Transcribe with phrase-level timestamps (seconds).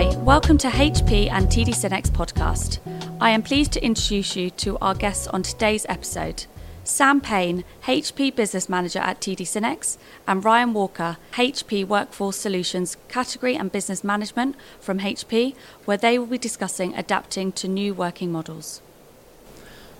[0.00, 2.78] Hi, welcome to HP and TD Synnex podcast.
[3.20, 6.46] I am pleased to introduce you to our guests on today's episode.
[6.84, 13.56] Sam Payne, HP Business Manager at TD Synnex, and Ryan Walker, HP Workforce Solutions Category
[13.56, 15.54] and Business Management from HP,
[15.84, 18.80] where they will be discussing adapting to new working models.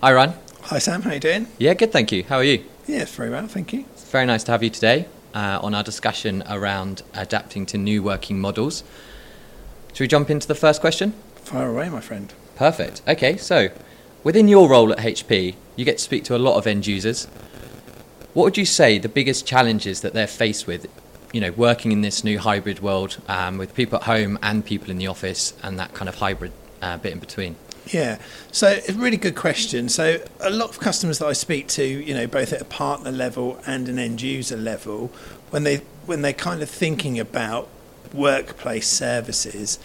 [0.01, 0.33] Hi, Ryan.
[0.63, 1.03] Hi, Sam.
[1.03, 1.45] How are you doing?
[1.59, 2.23] Yeah, good, thank you.
[2.23, 2.65] How are you?
[2.87, 3.85] Yes, very well, thank you.
[3.93, 5.05] It's very nice to have you today
[5.35, 8.83] uh, on our discussion around adapting to new working models.
[9.93, 11.13] Should we jump into the first question?
[11.35, 12.33] Fire away, my friend.
[12.55, 13.01] Perfect.
[13.07, 13.69] Okay, so
[14.23, 17.25] within your role at HP, you get to speak to a lot of end users.
[18.33, 20.87] What would you say the biggest challenges that they're faced with,
[21.33, 24.89] you know, working in this new hybrid world um, with people at home and people
[24.89, 27.55] in the office and that kind of hybrid uh, bit in between?
[27.87, 28.19] Yeah,
[28.51, 29.89] so a really good question.
[29.89, 33.11] So a lot of customers that I speak to, you know, both at a partner
[33.11, 35.07] level and an end user level,
[35.49, 37.67] when they when they're kind of thinking about
[38.13, 39.79] workplace services,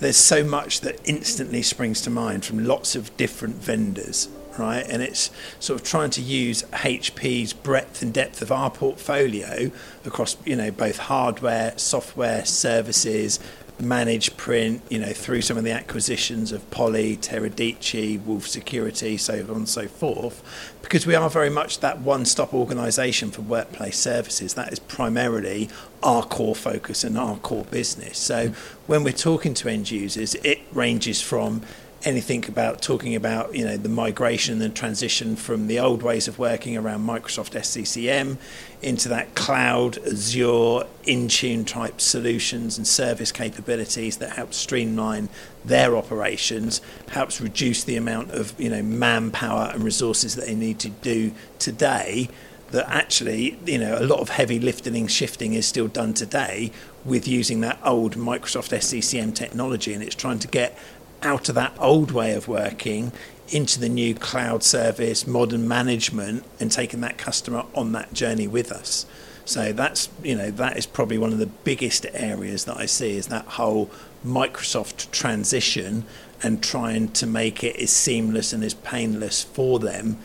[0.00, 4.86] there's so much that instantly springs to mind from lots of different vendors, right?
[4.88, 9.70] And it's sort of trying to use HP's breadth and depth of our portfolio
[10.04, 13.38] across, you know, both hardware, software, services,
[13.82, 19.34] managed print, you know, through some of the acquisitions of Poly, Teradici, Wolf Security, so
[19.34, 20.42] on and so forth,
[20.82, 24.54] because we are very much that one-stop organisation for workplace services.
[24.54, 25.68] That is primarily
[26.02, 28.18] our core focus and our core business.
[28.18, 28.82] So mm-hmm.
[28.86, 31.62] when we're talking to end users, it ranges from
[32.02, 36.38] anything about talking about you know the migration and transition from the old ways of
[36.38, 38.38] working around Microsoft SCCM
[38.80, 45.28] into that cloud Azure Intune type solutions and service capabilities that help streamline
[45.64, 50.78] their operations, helps reduce the amount of you know manpower and resources that they need
[50.78, 52.28] to do today.
[52.70, 56.70] That actually, you know, a lot of heavy lifting and shifting is still done today
[57.04, 60.78] with using that old Microsoft SCCM technology, and it's trying to get
[61.22, 63.12] out of that old way of working
[63.48, 68.70] into the new cloud service, modern management, and taking that customer on that journey with
[68.70, 69.06] us.
[69.44, 73.16] So that's you know that is probably one of the biggest areas that I see
[73.16, 73.90] is that whole
[74.24, 76.04] Microsoft transition
[76.42, 80.18] and trying to make it as seamless and as painless for them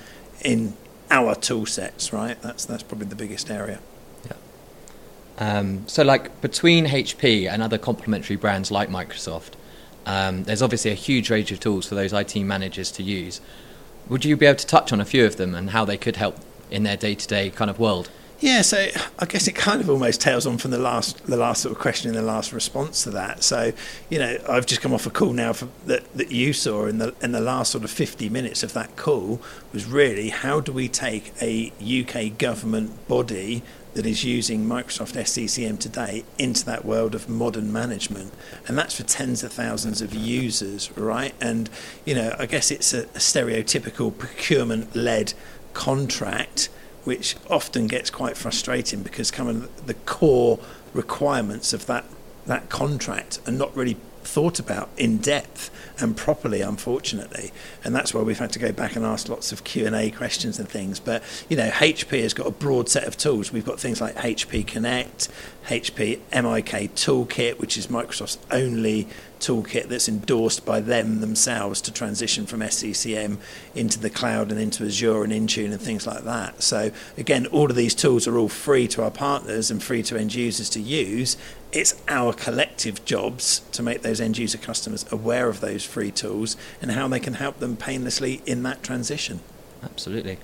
[0.44, 0.76] in
[1.10, 2.14] our tool sets.
[2.14, 3.80] Right, that's that's probably the biggest area.
[5.38, 9.52] Um, so, like between HP and other complementary brands like Microsoft,
[10.06, 13.42] um, there's obviously a huge range of tools for those IT managers to use.
[14.08, 16.18] Would you be able to touch on a few of them and how they could
[16.18, 16.38] help
[16.70, 18.10] in their day-to-day kind of world?
[18.40, 21.62] Yeah, so I guess it kind of almost tails on from the last the last
[21.62, 23.44] sort of question in the last response to that.
[23.44, 23.72] So,
[24.10, 26.98] you know, I've just come off a call now for, that that you saw in
[26.98, 29.42] the in the last sort of 50 minutes of that call
[29.72, 33.64] was really how do we take a UK government body
[33.96, 38.34] that is using Microsoft SCCM today into that world of modern management.
[38.68, 41.34] And that's for tens of thousands of users, right?
[41.40, 41.70] And,
[42.04, 45.34] you know, I guess it's a, a stereotypical procurement led
[45.74, 46.68] contract,
[47.06, 50.60] which often gets quite frustrating because of the core
[50.94, 52.04] requirements of that,
[52.46, 53.96] that contract are not really
[54.26, 57.52] thought about in depth and properly, unfortunately.
[57.84, 60.12] And that's why we've had to go back and ask lots of Q and A
[60.12, 61.00] questions and things.
[61.00, 63.52] But you know, HP has got a broad set of tools.
[63.52, 65.30] We've got things like HP Connect,
[65.68, 69.08] HP MIK Toolkit, which is Microsoft's only
[69.40, 73.38] toolkit that's endorsed by them themselves to transition from SCCM
[73.74, 76.62] into the cloud and into Azure and Intune and things like that.
[76.64, 80.18] So again, all of these tools are all free to our partners and free to
[80.18, 81.38] end users to use.
[81.72, 86.56] It's our collective jobs to make those end user customers aware of those free tools
[86.82, 89.42] and how they can help them painlessly in that transition.
[89.84, 90.40] Absolutely.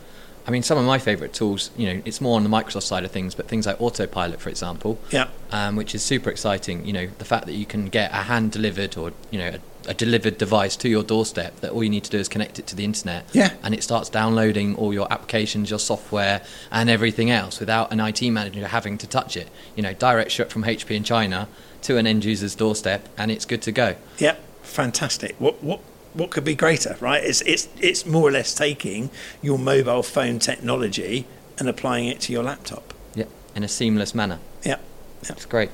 [0.45, 3.03] I mean, some of my favourite tools, you know, it's more on the Microsoft side
[3.03, 6.85] of things, but things like Autopilot, for example, yeah, um, which is super exciting.
[6.85, 9.91] You know, the fact that you can get a hand delivered or you know a,
[9.91, 12.67] a, delivered device to your doorstep that all you need to do is connect it
[12.67, 17.29] to the internet, yeah, and it starts downloading all your applications, your software, and everything
[17.29, 19.49] else without an IT manager having to touch it.
[19.75, 21.47] You know, direct ship from HP in China
[21.83, 23.95] to an end user's doorstep, and it's good to go.
[24.17, 25.35] Yeah, fantastic.
[25.37, 25.81] What what
[26.13, 27.23] what could be greater, right?
[27.23, 29.09] It's it's it's more or less taking
[29.41, 31.25] your mobile phone technology
[31.57, 32.93] and applying it to your laptop.
[33.15, 33.25] Yeah,
[33.55, 34.39] in a seamless manner.
[34.63, 34.77] Yeah,
[35.23, 35.69] that's great.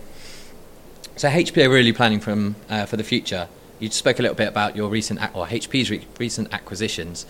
[1.15, 3.47] So HP are really planning from uh, for the future.
[3.79, 7.25] You spoke a little bit about your recent or HP's re- recent acquisitions.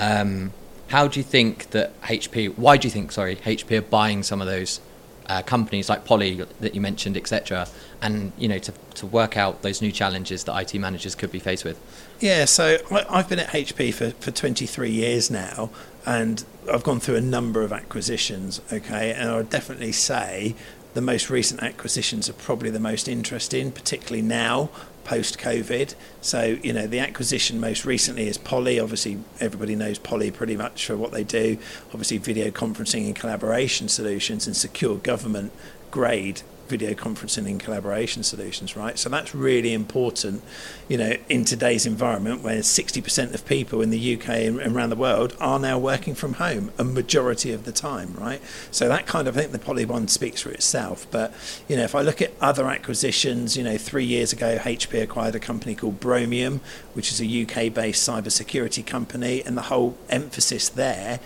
[0.00, 0.52] Um,
[0.88, 2.56] how do you think that HP?
[2.58, 4.80] Why do you think, sorry, HP are buying some of those
[5.26, 7.66] uh, companies like Poly that you mentioned, etc.,
[8.00, 11.38] and you know to to work out those new challenges that IT managers could be
[11.38, 11.78] faced with.
[12.20, 12.78] Yeah, so
[13.10, 15.70] I've been at HP for, for 23 years now,
[16.06, 18.60] and I've gone through a number of acquisitions.
[18.72, 20.54] Okay, and I would definitely say
[20.94, 24.70] the most recent acquisitions are probably the most interesting, particularly now
[25.04, 25.94] post COVID.
[26.20, 28.78] So, you know, the acquisition most recently is Poly.
[28.78, 31.58] Obviously, everybody knows Poly pretty much for what they do.
[31.88, 35.52] Obviously, video conferencing and collaboration solutions and secure government
[35.90, 38.98] grade video conferencing and collaboration solutions, right?
[38.98, 40.42] So that's really important,
[40.88, 44.96] you know, in today's environment where 60% of people in the UK and around the
[44.96, 48.40] world are now working from home a majority of the time, right?
[48.70, 51.06] So that kind of, I think the Poly one speaks for itself.
[51.10, 51.34] But,
[51.68, 55.34] you know, if I look at other acquisitions, you know, three years ago, HP acquired
[55.34, 56.60] a company called Bromium,
[56.94, 61.20] which is a UK based cybersecurity company, and the whole emphasis there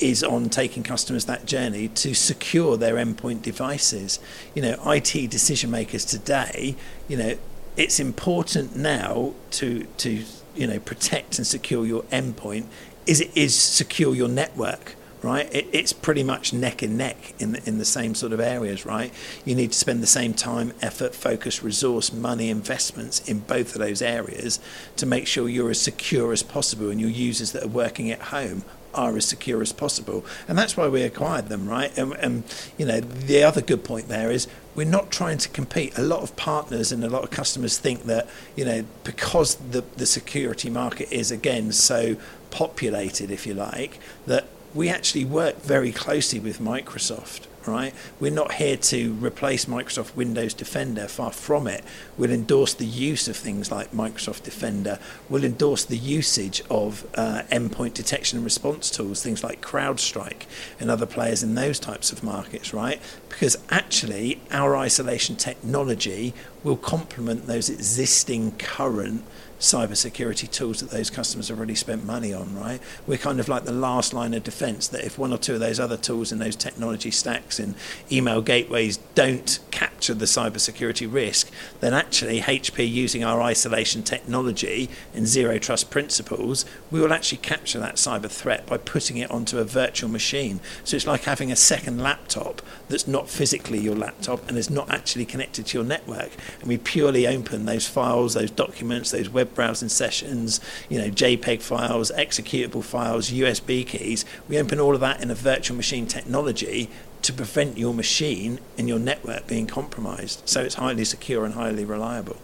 [0.00, 4.18] is on taking customers that journey to secure their endpoint devices.
[4.54, 6.76] You know, IT decision makers today,
[7.08, 7.36] you know,
[7.76, 10.24] it's important now to to
[10.54, 12.64] you know protect and secure your endpoint
[13.06, 17.52] is it is secure your network right it, it's pretty much neck and neck in
[17.52, 19.12] the, in the same sort of areas right
[19.44, 23.80] you need to spend the same time effort focus resource money investments in both of
[23.80, 24.58] those areas
[24.96, 28.20] to make sure you're as secure as possible and your users that are working at
[28.20, 28.64] home
[28.94, 30.24] are as secure as possible.
[30.48, 31.96] And that's why we acquired them, right?
[31.96, 32.44] And, and,
[32.78, 35.96] you know, the other good point there is we're not trying to compete.
[35.98, 39.84] A lot of partners and a lot of customers think that, you know, because the,
[39.96, 42.16] the security market is, again, so
[42.50, 47.94] populated, if you like, that we actually work very closely with Microsoft right?
[48.18, 51.84] We're not here to replace Microsoft Windows Defender, far from it.
[52.16, 54.98] We'll endorse the use of things like Microsoft Defender.
[55.28, 60.44] We'll endorse the usage of uh, endpoint detection and response tools, things like CrowdStrike
[60.78, 63.00] and other players in those types of markets, right?
[63.28, 69.24] Because actually, our isolation technology will complement those existing current
[69.60, 72.80] cybersecurity tools that those customers have already spent money on, right?
[73.06, 75.60] We're kind of like the last line of defense that if one or two of
[75.60, 77.74] those other tools and those technology stacks and
[78.10, 85.26] email gateways don't capture the cybersecurity risk, then actually HP using our isolation technology and
[85.26, 89.64] zero trust principles, we will actually capture that cyber threat by putting it onto a
[89.64, 90.60] virtual machine.
[90.84, 94.90] So it's like having a second laptop that's not physically your laptop and is not
[94.90, 96.30] actually connected to your network.
[96.60, 101.62] And we purely open those files, those documents, those web browsing sessions, you know, JPEG
[101.62, 104.24] files, executable files, USB keys.
[104.48, 106.90] We open all of that in a virtual machine technology
[107.22, 110.48] to prevent your machine and your network being compromised.
[110.48, 112.36] So it's highly secure and highly reliable.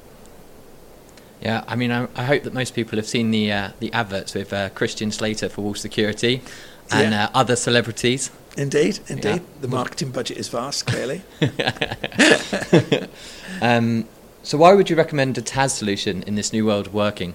[1.40, 4.34] Yeah, I mean, I, I hope that most people have seen the uh, the adverts
[4.34, 6.42] with uh, Christian Slater for Wolf Security
[6.90, 7.24] and yeah.
[7.26, 8.30] uh, other celebrities.
[8.56, 9.42] Indeed, indeed.
[9.42, 9.60] Yeah.
[9.60, 11.22] The marketing budget is vast, clearly.
[13.60, 14.06] um,
[14.46, 17.34] so, why would you recommend a TAS solution in this new world working?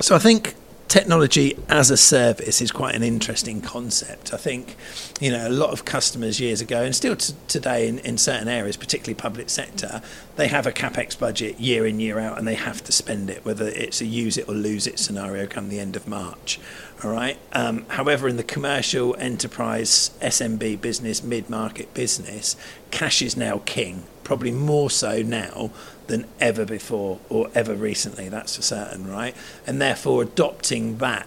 [0.00, 0.56] So, I think
[0.88, 4.34] technology as a service is quite an interesting concept.
[4.34, 4.74] I think,
[5.20, 8.48] you know, a lot of customers years ago, and still t- today in, in certain
[8.48, 10.02] areas, particularly public sector,
[10.34, 13.44] they have a capex budget year in year out, and they have to spend it,
[13.44, 16.58] whether it's a use it or lose it scenario come the end of March.
[17.04, 17.38] All right.
[17.52, 22.56] Um, however, in the commercial enterprise SMB business, mid market business,
[22.90, 25.70] cash is now king probably more so now
[26.06, 29.34] than ever before or ever recently, that's for certain, right?
[29.66, 31.26] And therefore, adopting that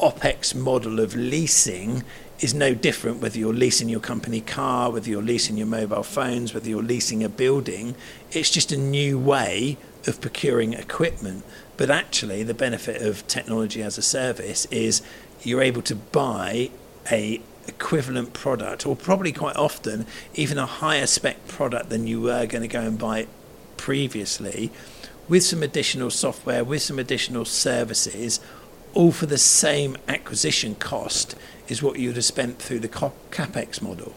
[0.00, 2.02] OPEX model of leasing
[2.40, 6.54] is no different whether you're leasing your company car, whether you're leasing your mobile phones,
[6.54, 7.94] whether you're leasing a building.
[8.32, 11.44] It's just a new way of procuring equipment.
[11.76, 15.02] But actually, the benefit of technology as a service is
[15.42, 16.70] you're able to buy
[17.12, 22.46] a equivalent product, or probably quite often even a higher spec product than you were
[22.46, 23.26] going to go and buy
[23.76, 24.70] previously,
[25.28, 28.40] with some additional software, with some additional services,
[28.92, 31.34] all for the same acquisition cost
[31.68, 34.14] is what you would have spent through the capex model.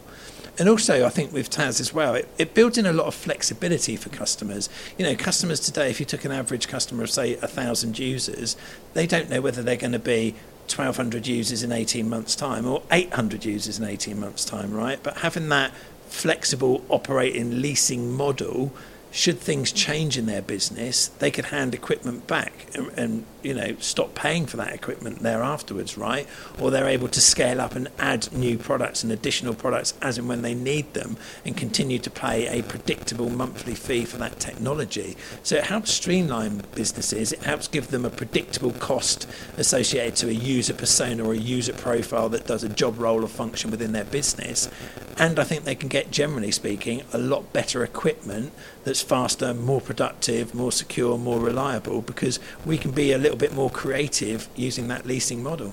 [0.58, 3.14] And also, I think with TAS as well, it, it builds in a lot of
[3.14, 4.68] flexibility for customers.
[4.98, 8.56] You know, customers today, if you took an average customer of, say, a thousand users,
[8.92, 10.34] they don't know whether they're going to be
[10.68, 15.02] 1,200 users in 18 months' time or 800 users in 18 months' time, right?
[15.02, 15.72] But having that
[16.08, 18.72] flexible operating leasing model
[19.10, 23.76] should things change in their business, they could hand equipment back and, and, you know
[23.78, 26.26] stop paying for that equipment there afterwards, right?
[26.58, 30.28] Or they're able to scale up and add new products and additional products as and
[30.28, 35.16] when they need them, and continue to pay a predictable monthly fee for that technology.
[35.42, 37.32] So it helps streamline businesses.
[37.32, 41.72] It helps give them a predictable cost associated to a user persona or a user
[41.72, 44.68] profile that does a job role or function within their business.
[45.16, 48.52] And I think they can get, generally speaking, a lot better equipment
[48.84, 53.54] that's faster, more productive, more secure, more reliable because we can be a little bit
[53.54, 55.72] more creative using that leasing model.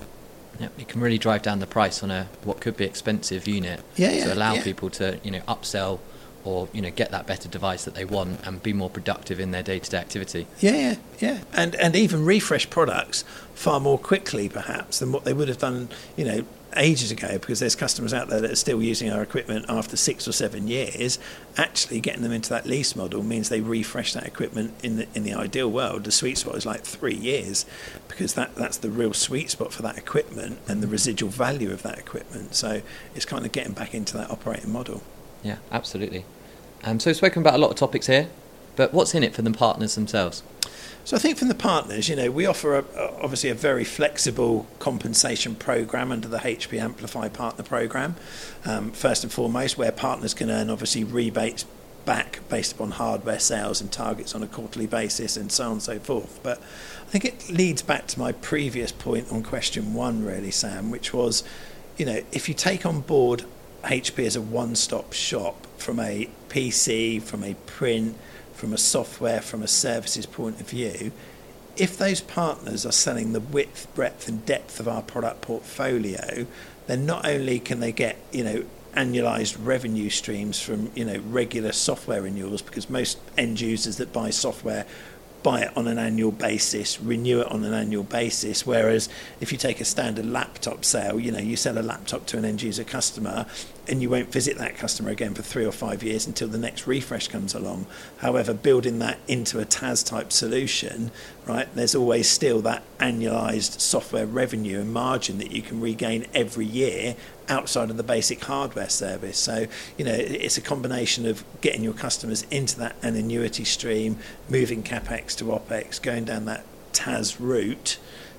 [0.58, 3.80] Yeah, it can really drive down the price on a what could be expensive unit
[3.96, 4.62] Yeah, yeah, to allow yeah.
[4.64, 5.98] people to you know upsell
[6.44, 9.50] or you know get that better device that they want and be more productive in
[9.50, 10.46] their day-to-day activity.
[10.60, 15.32] Yeah, yeah, yeah, and and even refresh products far more quickly perhaps than what they
[15.34, 16.46] would have done, you know,
[16.76, 17.38] ages ago.
[17.38, 20.68] Because there's customers out there that are still using our equipment after six or seven
[20.68, 21.18] years.
[21.56, 25.22] Actually, getting them into that lease model means they refresh that equipment in the in
[25.22, 26.04] the ideal world.
[26.04, 27.66] The sweet spot is like three years,
[28.08, 31.82] because that that's the real sweet spot for that equipment and the residual value of
[31.82, 32.54] that equipment.
[32.54, 32.82] So
[33.14, 35.02] it's kind of getting back into that operating model.
[35.42, 36.24] Yeah, absolutely.
[36.84, 38.28] Um, so we've spoken about a lot of topics here,
[38.76, 40.42] but what's in it for the partners themselves?
[41.04, 42.84] So I think from the partners, you know, we offer a,
[43.22, 48.16] obviously a very flexible compensation program under the HP Amplify Partner Program.
[48.64, 51.64] Um, first and foremost, where partners can earn obviously rebates
[52.04, 55.82] back based upon hardware sales and targets on a quarterly basis and so on and
[55.82, 56.40] so forth.
[56.42, 60.90] But I think it leads back to my previous point on question one, really, Sam,
[60.90, 61.44] which was,
[61.96, 63.44] you know, if you take on board
[63.84, 68.16] HP as a one-stop shop from a PC, from a print,
[68.56, 71.12] from a software, from a services point of view,
[71.76, 76.46] if those partners are selling the width, breadth, and depth of our product portfolio,
[76.86, 81.72] then not only can they get, you know, annualized revenue streams from, you know, regular
[81.72, 84.86] software renewals, because most end users that buy software
[85.42, 88.66] buy it on an annual basis, renew it on an annual basis.
[88.66, 89.08] Whereas
[89.40, 92.44] if you take a standard laptop sale, you know, you sell a laptop to an
[92.44, 93.46] end user customer
[93.88, 96.86] and you won't visit that customer again for three or five years until the next
[96.86, 97.86] refresh comes along.
[98.18, 101.10] However, building that into a TAS type solution,
[101.46, 106.66] right, there's always still that annualized software revenue and margin that you can regain every
[106.66, 107.16] year
[107.48, 109.38] outside of the basic hardware service.
[109.38, 109.66] So,
[109.96, 114.82] you know, it's a combination of getting your customers into that an annuity stream, moving
[114.82, 117.98] capex to opex, going down that TAS route.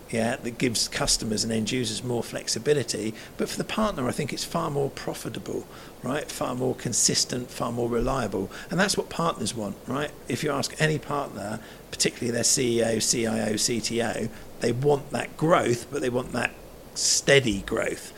[0.09, 3.13] Yeah, that gives customers and end users more flexibility.
[3.35, 5.67] But for the partner, I think it's far more profitable,
[6.01, 6.31] right?
[6.31, 8.49] Far more consistent, far more reliable.
[8.71, 10.11] And that's what partners want, right?
[10.29, 11.59] If you ask any partner,
[11.91, 14.29] particularly their CEO, CIO, CTO,
[14.61, 16.53] they want that growth, but they want that
[16.93, 18.13] steady growth.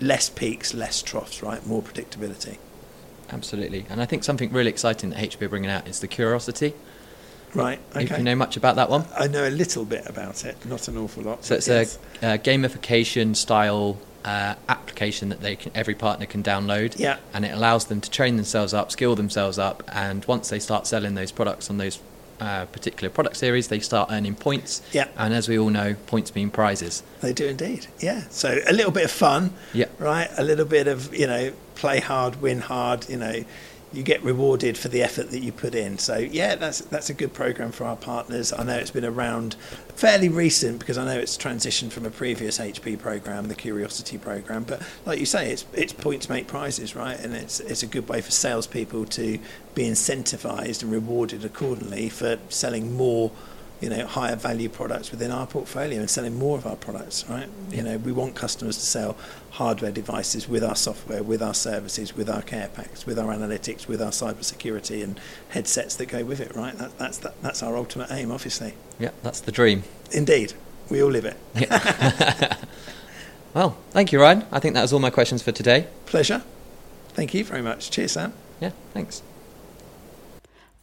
[0.00, 1.66] Less peaks, less troughs, right?
[1.66, 2.58] More predictability.
[3.30, 3.86] Absolutely.
[3.88, 6.74] And I think something really exciting that HP are bringing out is the Curiosity.
[7.54, 8.18] Right, If okay.
[8.18, 9.04] you know much about that one?
[9.18, 11.44] I know a little bit about it, not an awful lot.
[11.44, 11.98] So it's yes.
[12.22, 16.98] a, a gamification style uh, application that they can, every partner can download.
[16.98, 17.18] Yeah.
[17.34, 20.86] And it allows them to train themselves up, skill themselves up, and once they start
[20.86, 22.00] selling those products on those
[22.40, 24.82] uh, particular product series, they start earning points.
[24.92, 25.08] Yeah.
[25.16, 27.02] And as we all know, points mean prizes.
[27.20, 27.86] They do indeed.
[28.00, 28.22] Yeah.
[28.30, 29.52] So a little bit of fun.
[29.72, 29.86] Yeah.
[29.98, 30.28] Right.
[30.36, 33.08] A little bit of you know play hard, win hard.
[33.08, 33.44] You know,
[33.92, 35.98] you get rewarded for the effort that you put in.
[35.98, 38.52] So yeah, that's that's a good program for our partners.
[38.52, 39.54] I know it's been around
[39.94, 44.64] fairly recent because I know it's transitioned from a previous HP program, the Curiosity program.
[44.64, 47.18] But like you say, it's it's points make prizes, right?
[47.18, 49.38] And it's it's a good way for salespeople to
[49.74, 53.30] be incentivized and rewarded accordingly for selling more
[53.82, 57.48] you know, higher value products within our portfolio and selling more of our products, right?
[57.70, 59.16] You know, we want customers to sell
[59.50, 63.86] hardware devices with our software, with our services, with our care packs, with our analytics,
[63.88, 65.20] with our cybersecurity and
[65.50, 66.78] headsets that go with it, right?
[66.78, 68.74] That, that's that, that's our ultimate aim, obviously.
[68.98, 69.82] Yeah, that's the dream.
[70.12, 70.54] Indeed,
[70.88, 72.56] we all live it.
[73.54, 74.46] Well, thank you, Ryan.
[74.50, 75.86] I think that was all my questions for today.
[76.06, 76.42] Pleasure.
[77.10, 77.90] Thank you very much.
[77.90, 78.32] Cheers, Sam.
[78.60, 79.22] Yeah, thanks.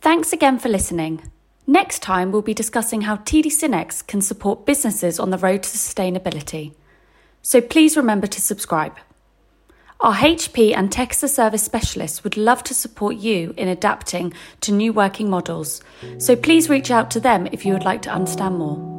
[0.02, 1.24] Thanks again for listening.
[1.70, 5.70] Next time, we'll be discussing how TD Synnex can support businesses on the road to
[5.70, 6.74] sustainability.
[7.44, 8.98] So please remember to subscribe.
[10.00, 14.34] Our HP and Tech as a Service specialists would love to support you in adapting
[14.62, 15.84] to new working models.
[16.18, 18.99] So please reach out to them if you would like to understand more.